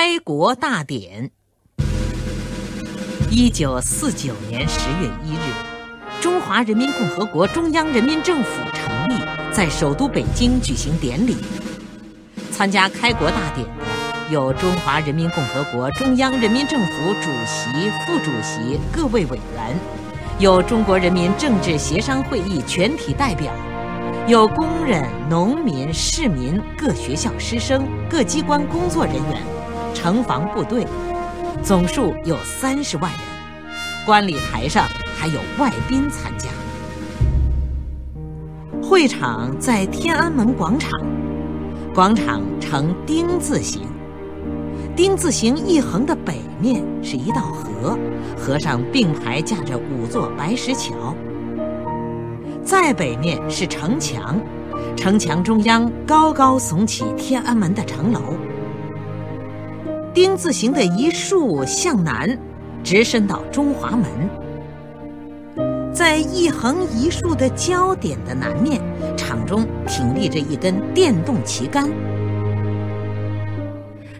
[0.00, 1.28] 开国大典。
[3.32, 9.20] 一九四九年十月一日，中华人民共和国中央人民政府成立，
[9.52, 11.36] 在首都北京举行典礼。
[12.52, 19.76] 参加开国大典的有中华人民共和国中央人民政府主席、副主席各位委员，
[20.38, 23.52] 有中国人民政治协商会议全体代表，
[24.28, 29.42] 有工人、农民、市民、各学校师生、各机关工作人员，
[29.98, 30.86] 城防部队。
[31.60, 33.20] 总数有三十万人，
[34.06, 34.86] 观礼台上
[35.18, 36.48] 还有外宾参加。
[38.80, 40.92] 会场在天安门广场，
[41.92, 43.82] 广场呈丁字形，
[44.94, 47.98] 丁字形一横的北面是一道河，
[48.38, 51.12] 河上并排架着五座白石桥。
[52.64, 54.40] 再北面是城墙，
[54.96, 58.20] 城墙中央高高耸起天安门的城楼。
[60.20, 62.36] 丁字形的一竖向南，
[62.82, 64.04] 直伸到中华门。
[65.94, 68.82] 在一横一竖的交点的南面，
[69.16, 71.88] 场中挺立着一根电动旗杆。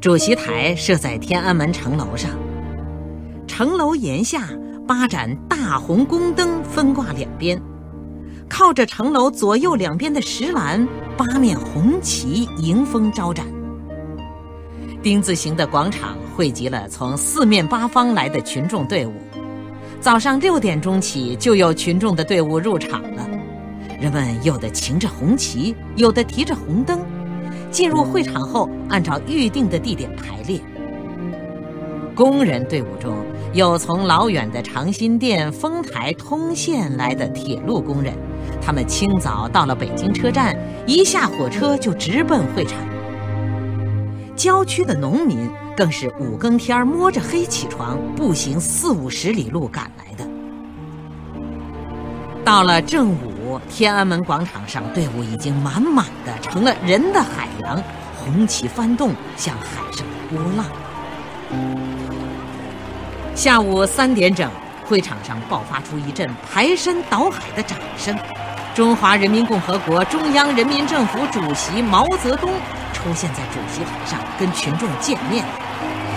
[0.00, 2.28] 主席台设在天安门城楼上，
[3.46, 4.48] 城楼檐下
[4.88, 7.62] 八盏大红宫灯分挂两边，
[8.48, 13.46] 靠着城楼左右两边的石栏，八面红旗迎风招展。
[15.04, 19.12] 丁字形的广场汇集了从四面八方来的群众队伍。
[20.00, 23.28] 早上六点钟起，就有群众的队伍入场了。
[24.00, 27.04] 人们有的擎着红旗，有的提着红灯。
[27.70, 30.58] 进入会场后，按照预定的地点排列。
[32.14, 33.14] 工人队伍中
[33.52, 38.14] 有从老远的长辛店、丰台、通县来的铁路工人，
[38.58, 42.78] 他们清早到了北京车站，一下火车就直奔会场。
[44.36, 50.24] 郊区的农民更是五更天摸着黑起床，步行四五十里路赶来的。
[52.44, 57.82] 到了正午，天安门广场上队伍已经满满的，成了人的海洋，
[58.16, 60.66] 红旗翻动，像海上的波浪。
[63.34, 64.50] 下午三点整，
[64.84, 68.16] 会场上爆发出一阵排山倒海的掌声。
[68.74, 72.50] 中华人民共和国中央人民政府主席毛泽东。
[72.94, 75.44] 出现在主席台上跟群众见面，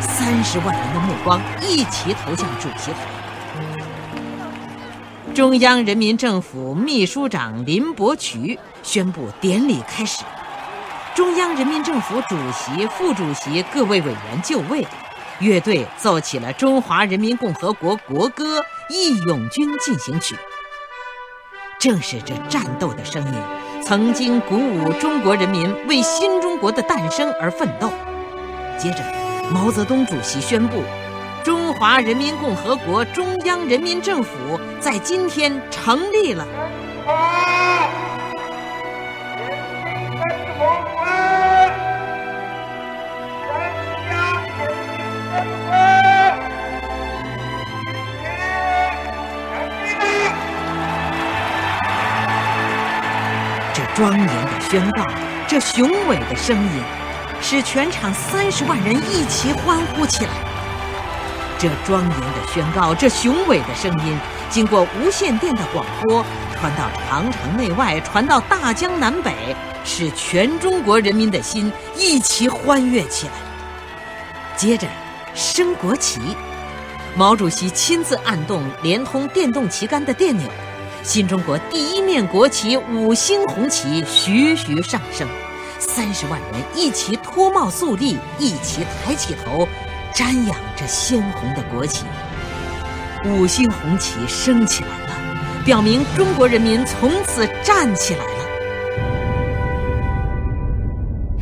[0.00, 2.98] 三十万人的目光一齐投向主席台。
[5.34, 10.22] 中央人民政府秘书长林伯渠宣布典礼开始，
[11.14, 14.86] 中央人民政府主席、副主席各位委员就位，
[15.40, 20.34] 乐队奏起了中华人民共和国国歌《义勇军进行曲》。
[21.78, 23.57] 正是这战斗的声音。
[23.82, 27.90] 曾经鼓舞中国人民为新中国的诞生而奋斗。
[28.78, 28.98] 接着，
[29.52, 30.82] 毛泽东主席宣布，
[31.42, 34.30] 中华人民共和国中央人民政府
[34.80, 36.46] 在今天成立了。
[53.98, 55.04] 庄严的宣告，
[55.48, 56.82] 这雄伟的声音，
[57.40, 60.30] 使全场三十万人一起欢呼起来。
[61.58, 64.16] 这庄严的宣告，这雄伟的声音，
[64.48, 66.24] 经过无线电的广播，
[66.60, 69.34] 传到长城内外，传到大江南北，
[69.84, 73.32] 使全中国人民的心一起欢悦起来。
[74.56, 74.86] 接着，
[75.34, 76.20] 升国旗，
[77.16, 80.48] 毛主席亲自按动连通电动旗杆的电钮。
[81.08, 85.26] 新中国第一面国旗五星红旗徐徐上升，
[85.78, 89.66] 三十万人一起脱帽肃立，一起抬起头，
[90.12, 92.04] 瞻仰着鲜红的国旗。
[93.24, 98.30] 五星红旗升起来了，表明中国人民从此站起来了。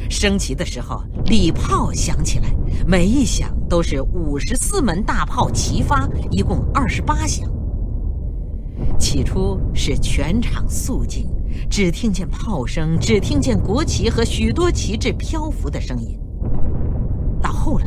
[0.08, 2.44] 升旗的时候，礼炮响起来，
[2.86, 7.55] 每一响都是五十四门大炮齐发，一共二十八响。
[8.98, 11.26] 起初是全场肃静，
[11.70, 16.18] 只听见炮声，只听见国旗和许多旗帜漂浮的声音。
[17.42, 17.86] 到后来，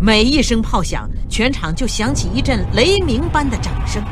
[0.00, 4.02] 每一声炮响，全场就响起一阵雷鸣般的掌声。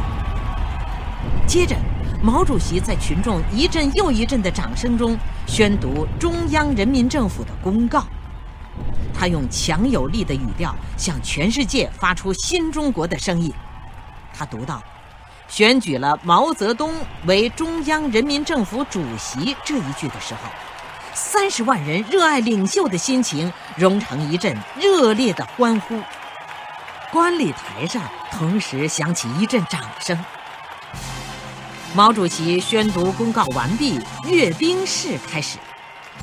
[1.47, 1.77] 接着，
[2.23, 5.17] 毛主席在群众一阵又一阵的掌声中
[5.47, 8.05] 宣读中央人民政府的公告。
[9.13, 13.53] 他用强有力的语调向全世界发出新中国的声音。
[14.33, 14.83] 他读到。
[15.55, 16.93] 选举了毛泽东
[17.27, 20.51] 为中央人民政府主席这一句的时候，
[21.15, 26.01] 三十万人热爱领袖的心情融成一阵热烈的欢呼。
[27.13, 28.03] 观礼台上
[28.33, 30.19] 同时响起一阵掌声。
[31.95, 35.59] 毛主席宣读公告完毕，阅兵式开始。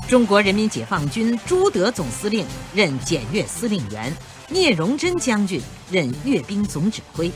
[0.10, 4.14] 中国人民解放军朱德总司令任检阅司令员，
[4.50, 7.32] 聂荣臻将军任阅兵总指挥。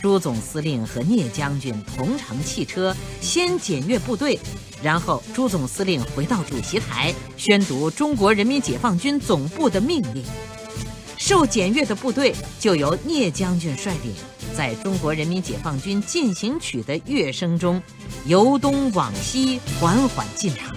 [0.00, 4.38] 朱总司令和聂将军同乘汽车，先检阅部队，
[4.82, 10.24] 然后朱总司令回到主席台，宣读中国人民解放军总部的命令。
[11.16, 14.14] 受检阅的部队就由聂将军率领，
[14.54, 17.82] 在中国人民解放军进行曲的乐声中，
[18.26, 20.76] 由东往西缓缓进场。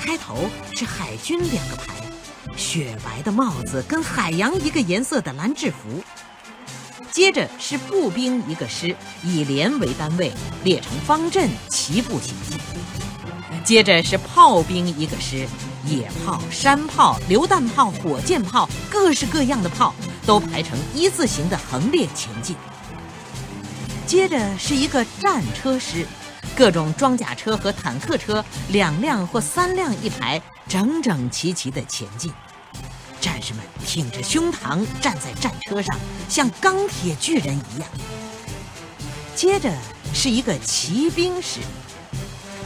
[0.00, 1.94] 开头是海军两个排，
[2.56, 6.02] 雪白的帽子跟海洋一个颜色的蓝制服。
[7.12, 10.32] 接着是步兵一个师，以连为单位，
[10.64, 12.58] 列成方阵，齐步行进。
[13.62, 15.46] 接着是炮兵一个师，
[15.84, 19.94] 野炮、山炮、榴弹炮、火箭炮，各式各样的炮
[20.24, 22.56] 都排成一字形的横列前进。
[24.06, 26.06] 接着是一个战车师。
[26.54, 32.30] 各种装甲车和坦克车两辆或三辆一排，整整齐齐地前进。
[33.22, 35.96] 战士们挺着胸膛站在战车上，
[36.28, 37.88] 像钢铁巨人一样。
[39.36, 39.72] 接着
[40.12, 41.60] 是一个骑兵师，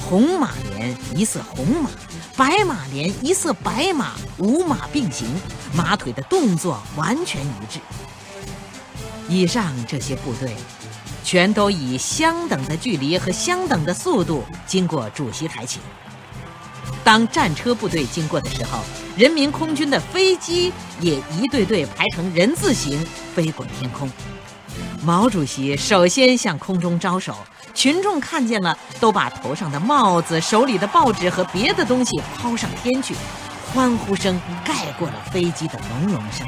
[0.08, 1.90] 红马连一色红马，
[2.38, 5.28] 白马连一色白马，五马并行，
[5.74, 7.78] 马腿的动作完全一致。
[9.28, 10.56] 以上这些部队。
[11.24, 15.82] 全都以相等的距离和相等的速度经过主席台前。
[17.06, 18.80] 当战车部队经过的时候，
[19.16, 22.98] 人民空军的飞机也一队队排成人字形
[23.32, 24.10] 飞过天空。
[25.04, 27.36] 毛主席首先向空中招手，
[27.72, 33.14] 群众看见了，都把头上的帽子、手里的报纸和别的东西抛上天去，
[33.72, 36.44] 欢呼声盖过了飞机的隆隆声。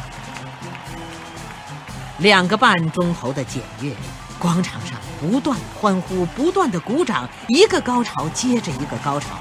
[2.19, 3.93] 两个半钟头的检阅。
[4.41, 9.41] 广场上不断欢呼，不断的鼓掌，一个高潮接着一个高潮，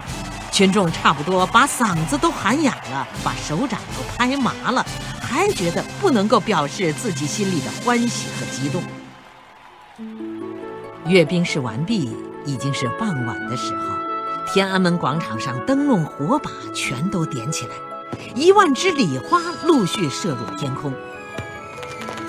[0.58, 4.84] 群众差不多把嗓子都喊哑了，把手掌都拍麻了，
[5.22, 8.82] 还觉得不能够表示自己心里的欢喜和激动。
[11.06, 12.12] 阅兵式完毕，
[12.44, 13.84] 已经是傍晚的时候，
[14.52, 17.76] 天安门广场上灯笼火把全都点起来，
[18.34, 20.92] 一万支礼花陆续射入天空，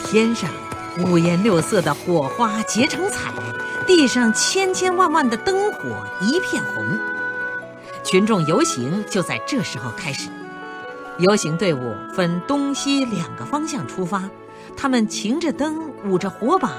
[0.04, 0.50] 天上。
[0.98, 3.32] 五颜六色的火花结成彩，
[3.86, 6.84] 地上千千万万的灯火一片红。
[8.08, 10.30] 群众游行就在这时候开始。
[11.18, 14.22] 游行队伍分东西两个方向出发，
[14.74, 16.70] 他们擎着灯，舞着火把，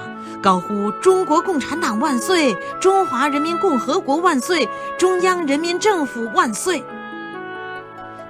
[0.42, 2.56] 高呼“中国共产党万岁！
[2.81, 4.68] 中华人民共和国万岁！
[4.98, 6.84] 中央人民政府万岁！”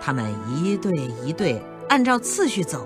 [0.01, 0.91] 他们一队
[1.23, 2.85] 一队按照次序走。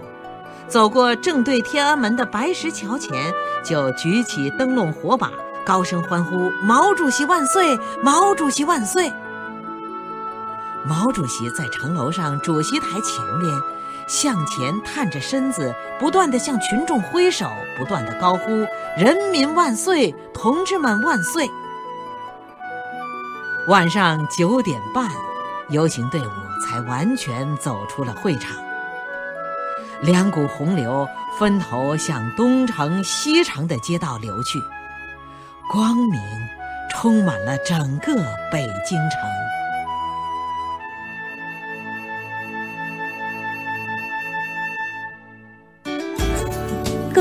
[0.67, 3.33] 走过正对天安门的白石桥前，
[3.65, 5.31] 就举起灯笼火把，
[5.65, 7.75] 高声欢呼：“毛主席万岁！
[8.03, 9.11] 毛主席万岁！”
[10.85, 13.49] 毛主席在城楼上主席台前边，
[14.07, 20.13] 向前探着身子，不断地向群众挥手，不断地高呼：“人民万岁！
[20.33, 21.49] 同志们万岁！”
[23.69, 25.09] 晚上九点半，
[25.69, 26.31] 游行队伍
[26.65, 28.51] 才完全走出了会场。
[30.01, 31.07] 两股洪流
[31.39, 34.59] 分头向东城、西城的街道流去，
[35.71, 36.21] 光明
[36.91, 38.13] 充满了整个
[38.51, 39.17] 北京城。